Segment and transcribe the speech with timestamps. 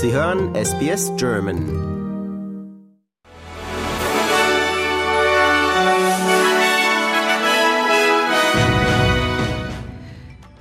[0.00, 1.58] Sie hören SBS German.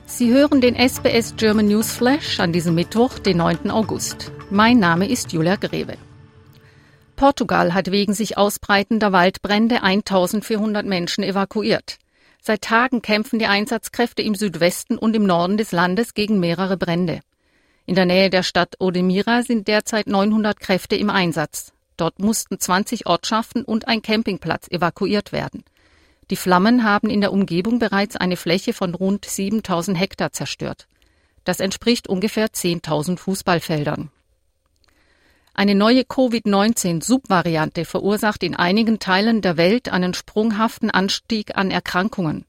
[0.08, 3.70] Sie hören den SBS German News Flash an diesem Mittwoch, den 9.
[3.70, 4.32] August.
[4.50, 6.00] Mein Name ist Julia Greve.
[7.16, 12.00] Portugal hat wegen sich ausbreitender Waldbrände 1400 Menschen evakuiert.
[12.42, 17.20] Seit Tagen kämpfen die Einsatzkräfte im Südwesten und im Norden des Landes gegen mehrere Brände.
[17.88, 21.72] In der Nähe der Stadt Odemira sind derzeit 900 Kräfte im Einsatz.
[21.96, 25.64] Dort mussten 20 Ortschaften und ein Campingplatz evakuiert werden.
[26.30, 30.86] Die Flammen haben in der Umgebung bereits eine Fläche von rund 7000 Hektar zerstört.
[31.46, 34.12] Das entspricht ungefähr 10.000 Fußballfeldern.
[35.54, 42.44] Eine neue Covid-19-Subvariante verursacht in einigen Teilen der Welt einen sprunghaften Anstieg an Erkrankungen.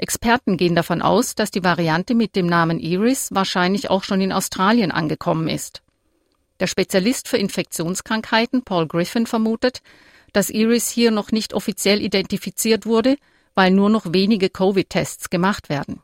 [0.00, 4.32] Experten gehen davon aus, dass die Variante mit dem Namen Iris wahrscheinlich auch schon in
[4.32, 5.82] Australien angekommen ist.
[6.58, 9.82] Der Spezialist für Infektionskrankheiten Paul Griffin vermutet,
[10.32, 13.16] dass Iris hier noch nicht offiziell identifiziert wurde,
[13.54, 16.00] weil nur noch wenige Covid-Tests gemacht werden.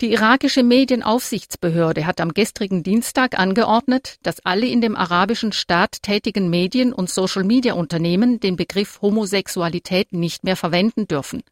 [0.00, 6.50] Die irakische Medienaufsichtsbehörde hat am gestrigen Dienstag angeordnet, dass alle in dem arabischen Staat tätigen
[6.50, 11.44] Medien- und Social-Media-Unternehmen den Begriff Homosexualität nicht mehr verwenden dürfen.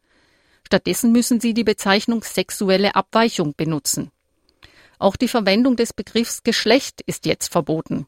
[0.71, 4.09] Stattdessen müssen sie die Bezeichnung sexuelle Abweichung benutzen.
[4.99, 8.07] Auch die Verwendung des Begriffs Geschlecht ist jetzt verboten.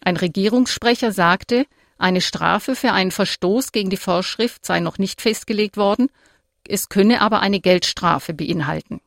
[0.00, 1.66] Ein Regierungssprecher sagte,
[1.98, 6.08] eine Strafe für einen Verstoß gegen die Vorschrift sei noch nicht festgelegt worden,
[6.66, 9.00] es könne aber eine Geldstrafe beinhalten.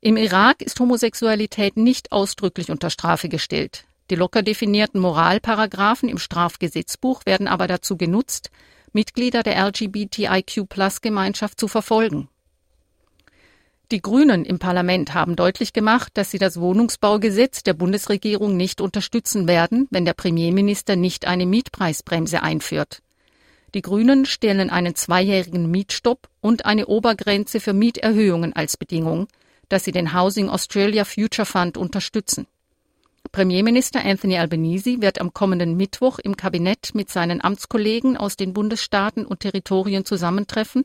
[0.00, 3.84] Im Irak ist Homosexualität nicht ausdrücklich unter Strafe gestellt.
[4.10, 8.50] Die locker definierten Moralparagraphen im Strafgesetzbuch werden aber dazu genutzt,
[8.92, 12.28] Mitglieder der LGBTIQ-Plus-Gemeinschaft zu verfolgen.
[13.90, 19.46] Die Grünen im Parlament haben deutlich gemacht, dass sie das Wohnungsbaugesetz der Bundesregierung nicht unterstützen
[19.46, 23.02] werden, wenn der Premierminister nicht eine Mietpreisbremse einführt.
[23.74, 29.28] Die Grünen stellen einen zweijährigen Mietstopp und eine Obergrenze für Mieterhöhungen als Bedingung,
[29.68, 32.46] dass sie den Housing Australia Future Fund unterstützen.
[33.32, 39.24] Premierminister Anthony Albanese wird am kommenden Mittwoch im Kabinett mit seinen Amtskollegen aus den Bundesstaaten
[39.24, 40.84] und Territorien zusammentreffen,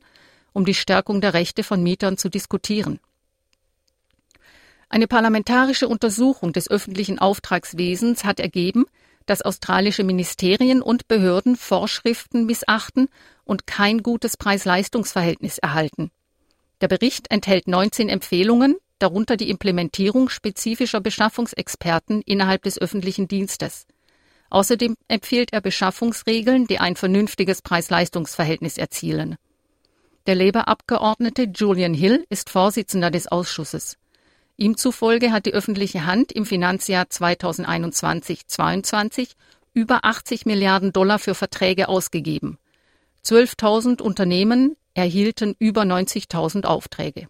[0.53, 2.99] um die Stärkung der Rechte von Mietern zu diskutieren.
[4.87, 8.85] Eine parlamentarische Untersuchung des öffentlichen Auftragswesens hat ergeben,
[9.25, 13.09] dass australische Ministerien und Behörden Vorschriften missachten
[13.43, 16.11] und kein gutes Preis-Leistungs-Verhältnis erhalten.
[16.79, 23.85] Der Bericht enthält 19 Empfehlungen, darunter die Implementierung spezifischer Beschaffungsexperten innerhalb des öffentlichen Dienstes.
[24.49, 29.35] Außerdem empfiehlt er Beschaffungsregeln, die ein vernünftiges Preis-Leistungs-Verhältnis erzielen.
[30.25, 33.97] Der Labour-Abgeordnete Julian Hill ist Vorsitzender des Ausschusses.
[34.57, 39.29] Ihm zufolge hat die öffentliche Hand im Finanzjahr 2021-22
[39.73, 42.57] über 80 Milliarden Dollar für Verträge ausgegeben.
[43.23, 47.27] 12.000 Unternehmen erhielten über 90.000 Aufträge.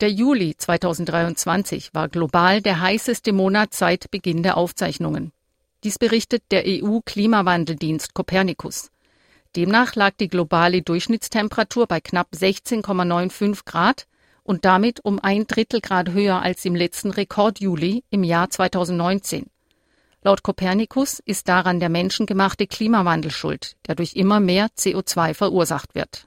[0.00, 5.30] Der Juli 2023 war global der heißeste Monat seit Beginn der Aufzeichnungen.
[5.84, 8.90] Dies berichtet der EU-Klimawandeldienst Copernicus.
[9.56, 14.06] Demnach lag die globale Durchschnittstemperatur bei knapp 16,95 Grad
[14.42, 19.50] und damit um ein Drittel Grad höher als im letzten Rekord-Juli im Jahr 2019.
[20.22, 26.26] Laut Kopernikus ist daran der menschengemachte Klimawandel schuld, der durch immer mehr CO2 verursacht wird.